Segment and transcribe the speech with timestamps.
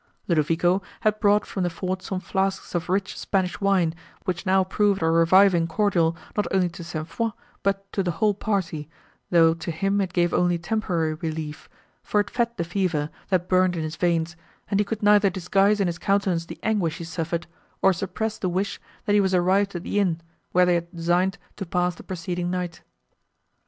[0.27, 3.93] Ludovico had brought from the fort some flasks of rich Spanish wine,
[4.25, 7.07] which now proved a reviving cordial not only to St.
[7.07, 8.89] Foix but to the whole party,
[9.29, 11.69] though to him it gave only temporary relief,
[12.01, 14.35] for it fed the fever, that burned in his veins,
[14.71, 17.45] and he could neither disguise in his countenance the anguish he suffered,
[17.83, 20.19] nor suppress the wish, that he was arrived at the inn,
[20.51, 22.81] where they had designed to pass the preceding night.